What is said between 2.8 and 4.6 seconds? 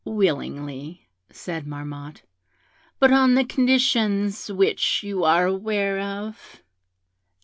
'but on the conditions